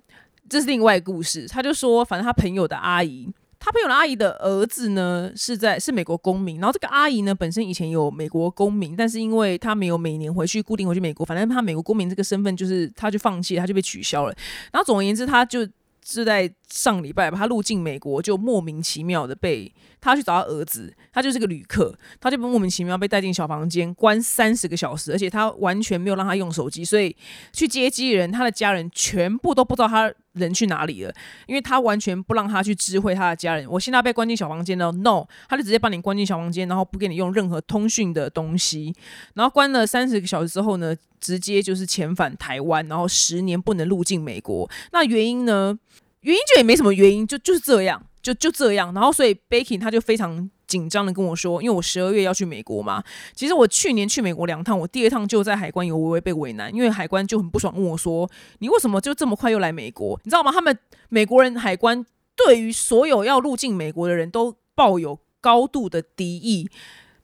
[0.48, 1.48] 这是另外一个故事。
[1.48, 3.32] 他就说，反正他朋友的阿姨。
[3.64, 14.34] 他朋友的阿姨的儿子呢，是在是美国公民，然后这个阿姨呢本身以前有美国公民，但是因为他没有每年回去固定回去美国，反正他美国公民这个身份就是他就放弃，他就被取消了。
[14.72, 15.60] 然后总而言之，他就
[16.04, 27.14] 是在上礼拜吧，他入境美国就莫名其妙的被他去找他儿子，他就是个旅客，他就莫名其妙被带进小房间关三十个小时，而且他完全没有让他用手机，所以
[27.52, 30.12] 去接机人他的家人全部都不知道他。
[30.32, 31.12] 人去哪里了？
[31.46, 33.68] 因为他完全不让他去知会他的家人。
[33.68, 38.94] 我现在被关进小房间了，no，他就直接把你关进小房间，然后不给你用任何通讯的东西。
[39.34, 44.66] 然后关了三十个小时之后呢，直接就是遣返台湾，然后十年不能入境美国。
[44.92, 45.78] 那原因呢？
[46.22, 48.92] 原因就也没什么原因，就就是这样，就就这样。
[48.92, 50.50] 然后所以 Baking 他就非常。
[50.68, 53.04] 紧张的跟我说，因为我十二月要去美国嘛。
[53.34, 58.26] 其实我去年去美国两趟，我第二趟就在海关有微微被为难，因为海关就很不爽，问我说
[58.60, 60.50] ：“你为什么就这么快又来美国？”你知道吗？
[60.50, 60.78] 他们
[61.10, 62.02] 美国人海关
[62.34, 66.66] 对于所有要入境美国的人都抱有高度的敌意。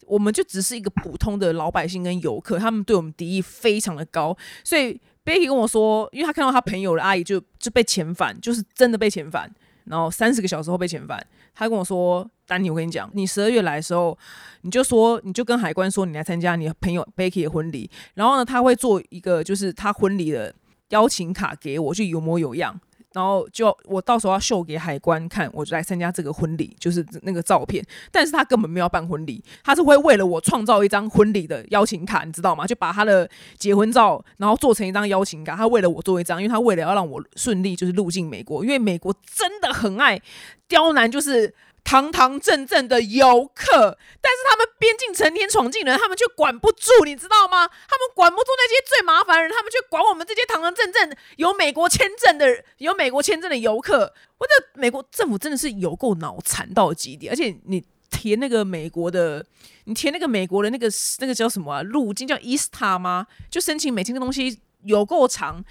[0.06, 4.36] 我们就只是一个普通的老百姓跟游客，他们对我们敌意非常的高。
[4.62, 9.50] 所以 Becky 跟我说，因为他看到他朋友的阿姨就就被遣返，就是真的被遣返，
[9.84, 11.24] 然后三十个小时后被遣返。
[11.54, 12.28] 他跟我说。
[12.48, 14.16] 丹尼，我跟你讲，你十二月来的时候，
[14.62, 20.54] 你就说，你就跟海关说，你来参加你朋友 Becky 的婚礼，然后呢，他会做一个就是他婚礼的
[20.88, 22.80] 邀请卡给我，就有模有样，
[23.14, 27.84] 然后就我到时候要秀给海关看，我就来参加这个婚礼，就是那个照片。
[28.12, 32.66] 但是他根本没有办婚礼，他是会为了我创造一张婚礼的邀请卡，你知道吗？
[32.66, 40.20] 就把他的结婚照，然后做成一张邀请卡，他为了我做一张，因为他为了要让我顺利就是入境美国，因为美国真的很爱
[40.68, 41.54] 刁难，就是。
[41.88, 47.66] 堂堂正正的游客，但是他们边境成天闯进人，他们却管不住，你知道吗？
[47.66, 54.12] 他们管不住那些最麻烦的人，他们却管我们这些堂堂正正有美国签证的、有美国签证的游客。
[54.36, 59.42] 我这美国政府真的是有够脑残到极点，而且你填那个美国的，
[59.84, 60.88] 你填那个美国的那个
[61.20, 61.82] 那个叫什么啊？
[61.82, 63.26] 路径叫 ESTA 吗？
[63.50, 65.64] 就申请美签的东西有够长。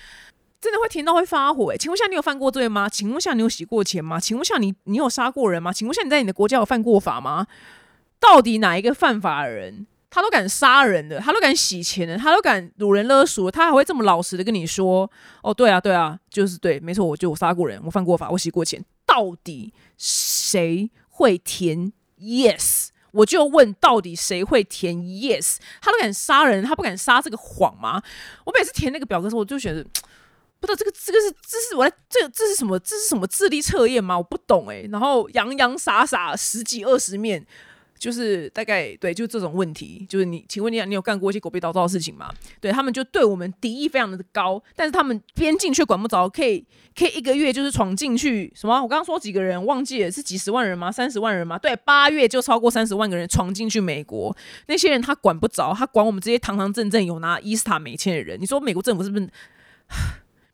[0.60, 1.78] 真的会听到会发火哎！
[1.78, 2.90] 请问下你有犯过罪吗？
[2.90, 4.20] 请问下你有洗过钱吗？
[4.20, 5.72] 请问下你你有杀过人吗？
[5.72, 7.46] 请问下你在你的国家有犯过法吗？
[8.20, 15.10] 到底哪一个犯法的人，他都敢杀人的，他都敢洗钱的，他都敢掳人勒赎，他还会这么老实的跟你说
[15.44, 22.88] ：“哦，对啊，对啊，就是对，没错，我就我杀过人，我犯过法，我洗过钱。”到底谁会填 yes？
[23.12, 25.58] 我就问到底谁会填 yes？
[25.82, 28.02] 他都敢杀人，他不敢撒这个谎吗？
[28.46, 29.86] 我每次填那个表格的时候，我就觉得
[30.60, 32.80] 不知道这个这个是这是我在这这是什么？
[32.80, 34.18] 这是什么智力测验吗？
[34.18, 34.88] 我不懂诶。
[34.92, 37.46] 然后洋洋洒洒十几二十面。
[38.00, 42.32] 就是大概对，就这种问题，就是你，请问你，你有干过一些狗屁倒灶的事情吗？
[42.62, 46.64] 对他们就对我们敌意非常的高，但是他们边境却管不着，可以
[46.96, 48.76] 可以一个月就是闯进去什么？
[48.76, 50.92] 我刚刚说几个人忘记了是几十万人吗？
[50.92, 51.58] 三十万人吗？
[51.58, 58.40] 对，八月就超过三十万个人闯进去美国，那些人他管不着，他管我们这些堂堂正正有拿伊斯塔美签的人。
[58.40, 59.28] 你说美国政府是不是？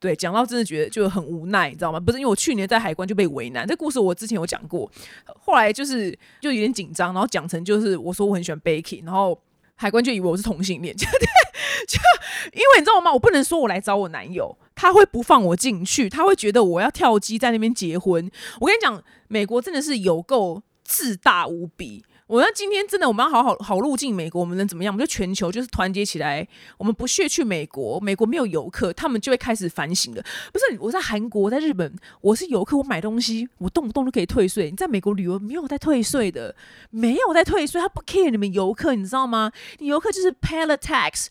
[0.03, 1.97] 对，讲到真的觉得就很无奈，你知道吗？
[1.97, 4.91] 不是因为我去年在海关就被为难，这故事我之前有讲过，
[5.39, 6.11] 后来就是
[6.41, 9.39] 就有点紧张，然后讲成就是我说我很喜欢 baking，然后
[9.75, 11.99] 海关就以为我是同性恋， 就就
[12.51, 13.13] 因为你知道吗？
[13.13, 18.29] 我不能说我来找我男友，他会不放我进去，他会觉得我要跳机在那边结婚。
[18.59, 22.03] 我跟你讲，美国真的是有够自大无比。
[22.27, 24.93] 我要今天真的，我们要好好好入境美国，我们能怎么样？
[24.93, 30.23] 我们就全球就是团结起来，我们不屑去美国，美国没有游客，他们就会开始反省的。
[30.53, 34.71] 不是我在韩国，在日本，我是游客，我买东西，我动不动就可以退税。
[34.71, 36.55] 你在美国旅游没有在退税的，
[36.91, 39.51] 没有在退税，他不 care 你们游客，你知道吗？
[39.79, 41.27] 你游客就是 pay the tax，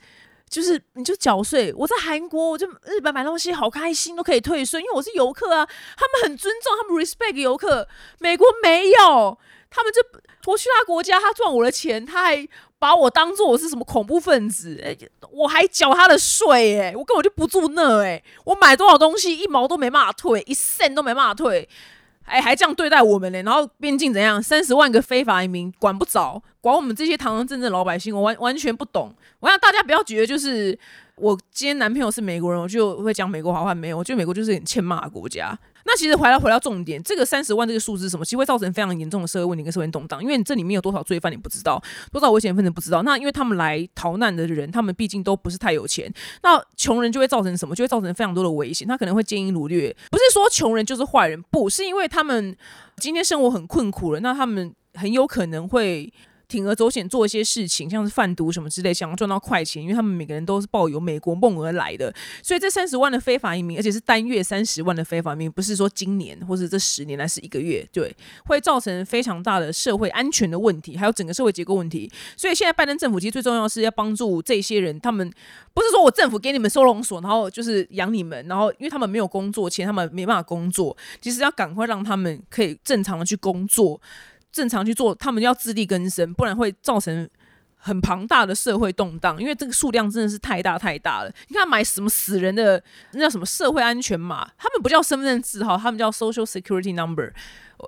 [0.48, 1.72] 就是你就缴税。
[1.74, 5.66] 我在韩国，我就日本买东西好开心，都可以退税，因为我是游客啊。
[5.96, 7.88] 他们很尊重，他们 respect 游客。
[8.18, 9.38] 美国没有，
[9.70, 10.02] 他们就。
[10.46, 14.96] 我去他国家，他赚我的钱，他还把我当做我是什么恐怖分子，哎，
[15.30, 21.68] 我还缴他的税，哎，我根本就不住那，哎，我买多少东西一毛都没办法退，一 cent 都没办法退，
[22.24, 30.76] 哎，还这样对待我们嘞，然后边境怎样，三十万个非法移民管不着，管我们这些堂堂正正老百姓，我完完全不懂，我让大家不要觉得就是
[31.22, 35.56] 我今天男朋友是美国人，我就会讲美国好话，没有，我觉得美国就是很欠骂的国家。
[35.84, 41.80] 那其实回来回到重点，这个三十万这个数字什么，其实会造成非常严重的社会问题跟社会动荡，因为你这里面有多少罪犯你不知道，
[42.10, 43.04] 多少危险分子不知道。
[43.04, 47.72] 那因为他们来逃难的人，他们毕竟都不是太有钱，那穷人就会造成什么？
[47.76, 49.96] 就会造成非常多的危险，他可能会奸淫掳掠。
[50.10, 52.56] 不是说穷人就是坏人，不是因为他们
[52.96, 56.12] 今天生活很困苦了，那他们很有可能会。
[56.52, 62.12] 铤而走险做一些事情，像是贩毒什么之类，想要赚到快钱，因为他们每个人都是抱有美国梦而来的。
[62.42, 72.10] 所以这三十万的非法移民，而且是单月三十万的非法移民，不是说今年或者这十年来是一个月，对，会造成非常大的社会安全的问题，还有整个社会结构问题。
[72.36, 75.30] 所以现在拜登政府其实最重要是要帮助这些人，他们
[75.72, 84.00] 不是说我政府给你们收容所，然后就是养你们，然后因为他们没有工作，钱他们没办法工作，其实要赶快让他们可以正常的去工作。
[84.52, 87.28] 正常去做，他们要自力更生，不然会造成
[87.82, 89.40] 很庞大的社会动荡。
[89.40, 91.32] 因为这个数量真的是太大太大了。
[91.48, 94.48] 你看买什么死人的那叫什么社会安全码？
[94.56, 97.32] 他们不叫身份证字号，他们叫 Social Security Number。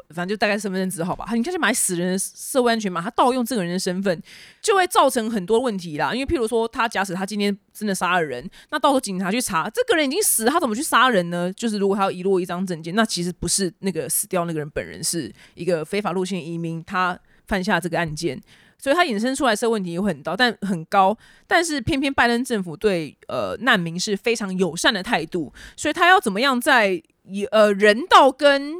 [0.09, 1.25] 反正就大概身份证字号吧。
[1.35, 4.21] 你看去买死人的社会安全码，他盗用这个人的身份，
[4.61, 6.13] 就会造成很多问题啦。
[6.13, 11.53] 因为譬如说，他假使他今天真的杀了人，那到时候警察去查，这个人已经死了，他怎么去杀人呢？
[11.53, 18.43] 就是如果他要遗落一张证件，那其实不是那个死掉那个人本人，是一个非法路线移民，他犯下这个案件，
[18.85, 21.17] 所以他衍生出来社会问题也会很高，但很高。
[21.47, 28.75] 但是偏偏拜登政府对呃难民是非常友善的态度，所以他要怎么样在以呃人道跟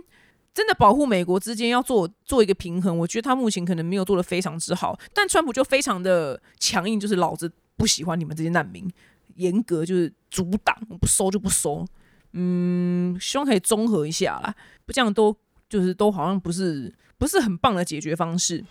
[0.53, 4.95] 真的保护美国之间要做做一个平衡，我觉得他目前可能没有做的非常之好。
[5.15, 8.87] 但川普就非常的强硬，就是老子不喜欢你们这些难民，
[9.37, 11.83] 严格就是阻挡，不收就不收。
[12.35, 15.35] 嗯，希望可以综合一下啦，不这样都
[15.67, 18.63] 就是都好像不是不是很棒的解决方式。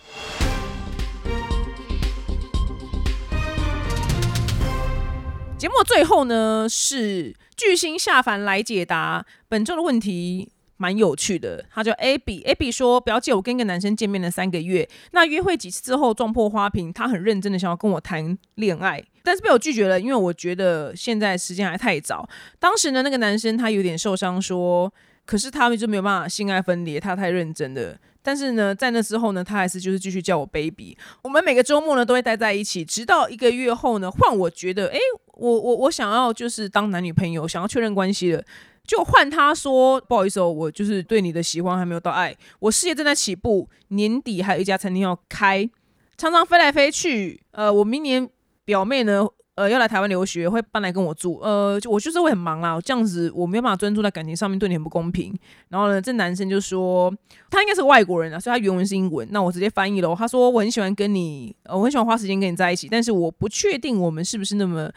[5.58, 10.50] 节目最后呢，是巨星下凡来解答本周的问题。
[10.76, 22.28] 蛮有趣的，他叫 Abby，Abby 说表姐，我跟一个男生见面了三个月，那约会几次之后撞破花瓶，他很认真的想要跟我谈恋爱，但是被我拒绝了，因为我觉得现在时间还太早。
[22.60, 24.92] 当时呢，那个男生他有点受伤，说
[25.26, 27.98] 可是他们就没有办法性爱分离，他太认真了。
[28.24, 34.98] 但是呢，在那之后呢，他还是就是继续叫我 baby，我们每个周末呢都会待在一起，直到一个月后呢，换我觉得，哎，
[35.34, 38.44] 我我我想要就是当男女朋友，想要确认关系了。
[38.86, 45.70] 就换他说，不好意思哦，我就是对你的喜欢还没有到爱，我事业正在起步，年底还有一家餐厅要开，
[46.18, 47.42] 常常飞来飞去。
[47.52, 48.30] 呃，我明年
[48.66, 51.38] 表妹呢，呃，要来台湾留学，会搬来跟我住。
[51.44, 55.32] 呃，我就是会很忙啦，这样子我没有办法专注在感情上面，对你很不公平。
[55.70, 57.14] 然后呢，这男生就说，
[57.52, 60.16] 他应该是外国人啊，所以他原文是英文，那我直接翻译了。
[60.16, 64.92] 他说，我很喜欢跟你，呃，我很喜欢花时间跟你在一起，但是我不确定我们是不是那么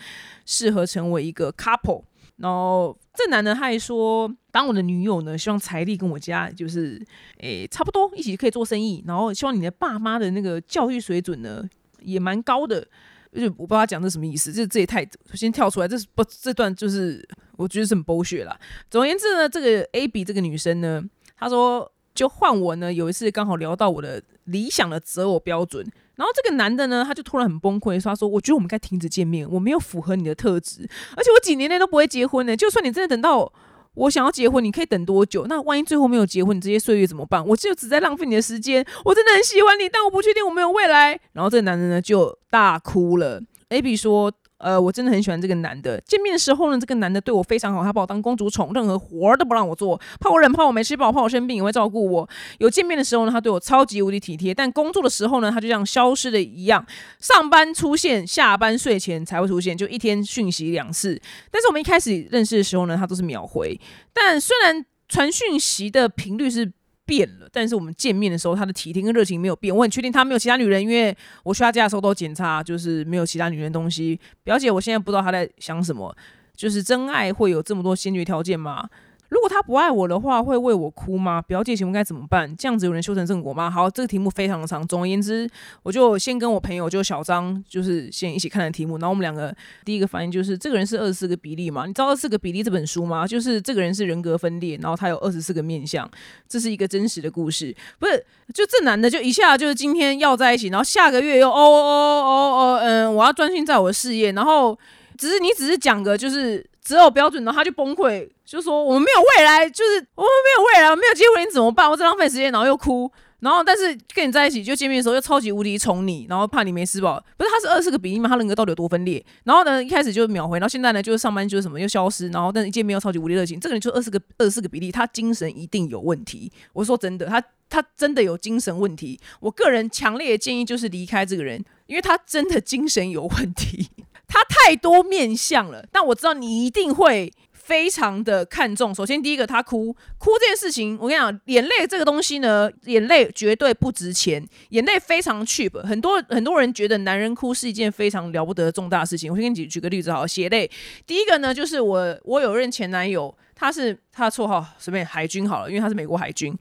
[0.47, 2.05] 适合成为一个 couple。
[2.39, 6.99] 然后这男的他还说，当我的女友呢，希望财力跟我家就是
[7.41, 9.05] 诶差不多，一起可以做生意。
[9.07, 11.63] 然后希望你的爸妈的那个教育水准呢
[12.01, 12.89] 也蛮高的。
[13.37, 17.23] 就是我不知道他讲这什么意思，这这也太先跳出来，这是不这段就是
[17.57, 18.59] 我觉得是很剥削啦。
[18.91, 21.03] 总而言之呢，这个 A B 这个女生呢，
[21.37, 25.87] 她说就换我呢，有一次刚好聊到我的理想的择偶标准。
[26.17, 32.57] 然后这个男的呢，他就突然很崩溃，说：“他说我觉得我们该停止见面，我没有符合你的特质，而且我几年内都不会结婚呢。
[32.57, 33.53] 就算你真的等到
[33.97, 35.45] 我想要结婚，你可以等多久？
[35.47, 37.45] 那万一最后没有结婚，你这些岁月怎么办？
[37.45, 38.87] 我就只在浪费你的时间。
[39.05, 43.43] 我真的很喜欢你，但我不确定我没有未来。”然后这个男人呢就大哭了。
[43.71, 44.33] AB 说。
[44.59, 46.01] 呃，我真的很喜欢这个男的。
[46.03, 52.29] 见面的时候呢，这个男的对我非常好，他把我当公主宠，任何活儿都不让我做，怕我冷，怕我没吃饱，怕我生病也会照顾我。
[52.59, 56.85] 有见面的时候呢，他对我超级无敌体贴，但工作的时候呢，他就像消失的一样，
[57.21, 61.21] 上班出现，下班睡前才会出现，就一天讯息两次。
[61.51, 63.79] 但是我们一开始认识的时候呢，他都是秒回，
[64.13, 66.73] 但虽然传讯息的频率是。
[67.07, 69.75] 变了，但是我们见面的时候，他的体贴跟热情没有变。
[69.75, 74.21] 我很确定他没有其他女人，因为我去他家的时候都检查，就是没有其他女人东西。
[74.43, 76.15] 表姐，我现在不知道他在想什么，
[76.55, 78.89] 就是真爱会有这么多先决条件吗？
[79.29, 81.43] 如果他不爱我的话，会为我哭吗？
[81.43, 82.57] 表姐，请问该怎么办？
[82.57, 83.69] 这样子有人修成正果吗？
[83.69, 84.87] 好，这个题目非常的长。
[84.87, 85.49] 总而言之，
[85.83, 88.99] 我就先跟我朋友就小张，就是先一起看的题目。
[88.99, 89.55] 然后我们两个
[89.85, 91.87] 第一个反应就是，这个人是二十四个比例嘛？
[91.87, 93.27] 你知道二十四个比例这本书吗？
[93.27, 96.09] 就是这个人是人格分裂，然后他有二十四个面相，
[96.49, 97.75] 这是一个真实的故事。
[97.99, 98.25] 不是，
[98.55, 104.79] 就这男的就一下就是今天要在一起，然后下个月又哦哦哦哦嗯，我要专心在我的事业，然后
[105.19, 106.65] 只是你只是讲个就是。
[106.87, 111.91] 择偶标准，然后他就崩溃，就说我们没有未来，就是我们没有未来，没有结婚，你怎么办？
[111.91, 113.11] 我在浪费时间，然后又哭，
[113.41, 118.29] 然后但是跟你在一起就见面的时候又超级无敌宠你，然后怕你没吃饱，不是他是二十个比例吗？
[118.29, 119.25] 他人格到底有多分裂？
[119.43, 126.53] 然后呢，一开始就秒回，然后现在呢就是上班就是什么又消失，然后但是一见面又超级无敌热情，这个人就二十个二十个比例，他精神一定有问题。
[126.73, 129.19] 我说真的，他他真的有精神问题。
[129.41, 133.89] 我个人强烈建议就是离开这个人，因为他真的精神有问题。
[134.27, 138.95] 他太多面相了，但我知道你一定会非常的看重。
[138.95, 145.81] 首先，第一个，他哭哭这件事情，我跟你讲，眼泪这个东西呢，眼泪绝对不值钱，眼泪非常 cheap。
[145.83, 149.33] 很多很多人觉得男人哭是一件非常了不得的重大的事情。
[149.33, 150.71] 我先给你举举个例子，好，血泪。
[151.07, 156.57] 第一个呢，就是我我有任前男友，他是他的绰号随便海军好了，因为他是美国海军。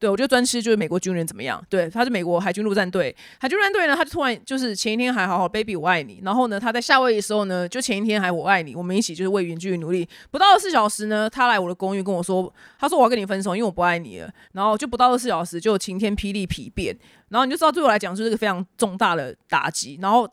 [0.00, 1.62] 对，我就专吃就是美国军人怎么样？
[1.68, 16.96] 对，他是美国海军陆战队，海军陆战队呢，他就突然就是前一天还好好，baby 我爱你，然后呢，他在夏威夷的时候呢，就前一天还我爱你，我们一起就是为远距离努力，不到二十四小时呢，他来我的公寓跟我说，他说我要跟你分手，因为我不爱你了，然后就不到二十四小时就晴天霹雳皮变，
[17.28, 20.26] 然后你就知道对我来讲就是个非常重大的打击，然后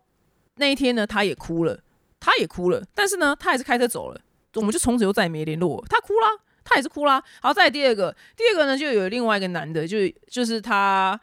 [0.55, 1.77] 那一天呢，他也哭了，
[2.21, 4.21] 他也哭了，但是呢，他还是开车走了，
[4.55, 6.46] 我们就从此又再也没联络，他哭了。
[6.67, 7.23] 他也是哭啦。
[7.41, 9.97] 好，再第二个，第二个呢，就有另外一个男的，就
[10.29, 11.19] 就是他，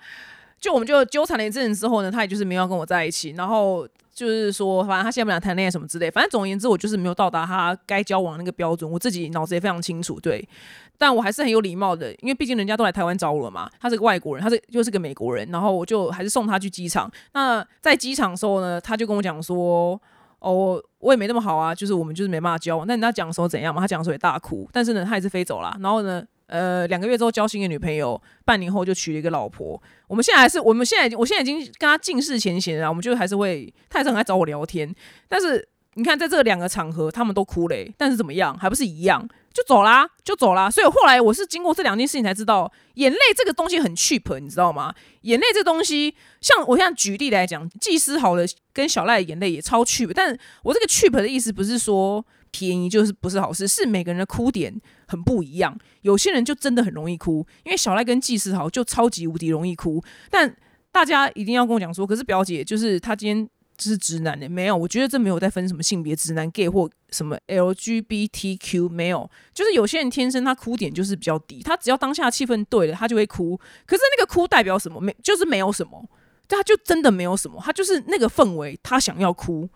[0.59, 3.31] 就我们就纠缠了一阵子之后呢，他也就是没有跟我在一起。
[3.37, 6.11] 然后就是说，反正他现在不想谈恋爱什么之类。
[6.11, 8.91] 反正总而言之，我就是没有到达他该交往那个标准。
[8.91, 10.49] 我自己脑子也非常清楚，对。
[10.97, 13.71] 但我还是很有礼貌的，因为毕竟人家都来台湾找我了嘛。
[13.81, 17.11] 他是个外国人，他是又是个美国人，然后我就还是送他去机场。
[17.33, 20.01] 那在机场的时候呢，他就跟我讲说。
[20.45, 22.87] 哦，我也没那么好啊，就是我们就是没办法交往。
[22.87, 23.81] 那你他讲的时候怎样嘛？
[23.81, 25.75] 他讲的时候也大哭，但是呢，他还是飞走了。
[25.81, 29.83] 然后呢，呃，两个月之后交新的女朋友，半年后就娶了一个老婆。
[30.07, 32.89] 我们现在还是，我们现在，我现在已经跟他尽释前嫌了。
[32.89, 34.95] 我们就还是会，他还是很爱找我聊天。
[35.29, 35.67] 但是
[35.97, 39.29] 你看，在这两个场合，他们都哭嘞，但是怎么样，还不是一样？
[39.53, 40.69] 就走啦，就走啦。
[40.69, 44.93] 所以后来我是经过这两件事情才知道，眼泪这个东西很 cheap，你知道吗？
[45.23, 50.11] 眼泪这东西，像我现在举例来讲，技师好的跟小赖的眼泪也超 cheap。
[50.13, 54.75] 但我这个 cheap 的意思不是说便宜就是不是好事，是每个人的哭点
[55.07, 55.79] 很不一样。
[56.03, 60.03] 有些人就真的很容易哭，因为小赖跟技师好就超级无敌容易哭。
[60.29, 60.57] 但
[60.91, 63.49] 大家一定要跟我讲说，可是表姐就是她今天。
[63.77, 73.57] 这是直男的，没有，我觉得这没有在分什么性别，直男 gay 或什么 LGBTQ，没有，就是有些人天生他哭点就是比较低，他只要当下气氛对了，他就会哭。
[73.87, 75.01] 可是那个哭代表什么？
[75.01, 76.09] 没，就是没有什么，
[76.49, 79.69] 他就真的没有什么，他就是那个氛围，他想要哭。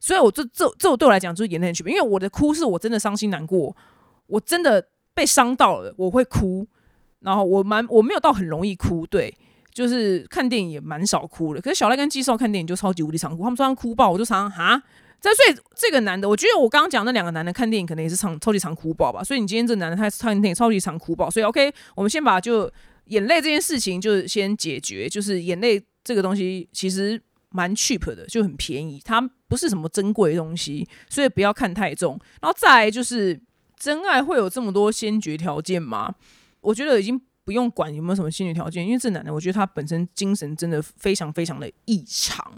[0.00, 3.76] 所以，我这这这对我来讲就是眼泪区别，因为我的哭是我真的伤心难过，
[4.26, 4.84] 我真的
[5.14, 6.66] 被伤到了，我会哭。
[7.20, 9.32] 然后我蛮我没有到很容易哭，对。
[9.72, 14.82] 就是看电影也蛮少哭的，可是小赖跟季少看电影就超级无敌常哭，他们常常哭爆，我就常常哈。
[15.18, 19.22] 在所以这个男的，我觉得我刚刚讲那两个男的看电影可能也是常超级常哭爆吧。
[19.22, 22.68] 所以你今天这男的他看电影超级常哭爆，所以 OK，我们先把就
[23.06, 32.18] 眼泪这件事情就先解决，就是眼泪这个东西其实蛮 cheap 的，就很便宜，它不是什么珍贵的东西，所以不要看太重。
[32.40, 33.40] 然后再来就是
[33.78, 36.12] 真爱会有这么多先决条件吗？
[36.60, 42.52] 我觉得已经不用管有没有什么心理条件，因为这男的，我觉得他本身精神真的非常非常的异常，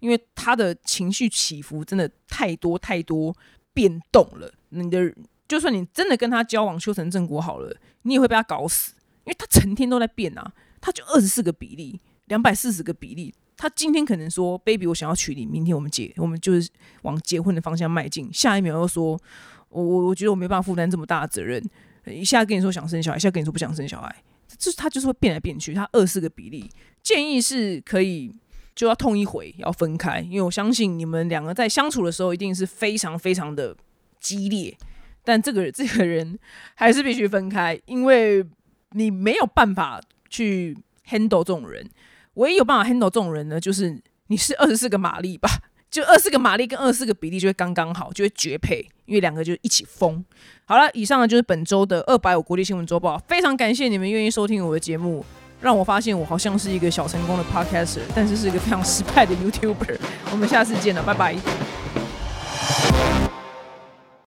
[0.00, 3.34] 因为他的情绪起伏真的太多太多
[3.72, 4.52] 变动了。
[4.70, 5.14] 你的
[5.46, 8.92] 就算你真的跟他交往修成正果好了，你也会被他搞死，
[9.24, 13.34] 因为他成天都在变啊，他就二十四个比例，两百四十个比例。
[13.56, 16.70] 他今天可能说，baby，我想要娶你，明天我们结，我们就是
[17.02, 18.32] 往结婚的方向迈进。
[18.32, 19.18] 下一秒又说，
[19.70, 21.60] 我我我觉得我没办法负担这么大的责任。
[22.14, 24.14] 一下跟你说想生小孩，一下跟你说不想生小孩，
[24.56, 25.74] 就是他就是会变来变去。
[25.74, 26.70] 他二四个比例，
[27.02, 28.34] 建议是可以
[28.74, 33.76] 就要痛一回，要分开，因为我相信你们两个在相处的时候一定是非常非常的
[34.20, 34.76] 激烈。
[35.24, 36.38] 但这个这个人
[36.74, 38.44] 还是必须分开，因为
[38.92, 40.00] 你没有办法
[40.30, 41.86] 去 handle 这种人。
[42.34, 45.50] 唯一有办法 handle 这种人呢，就是你是二十四个马力吧，
[45.90, 50.24] 就二十四个马力跟二十四个比例就会刚刚好，就会绝配，因为两个就一起疯。
[50.66, 55.24] 好了，以上呢就是本周的二百五国际新闻周报，非常感谢你们愿意收听我的节目，
[55.60, 59.98] 让我发现我好像是一个小成功的 podcaster，但是是一个非常失败的 YouTuber。
[60.30, 61.36] 我们下次见了，拜拜。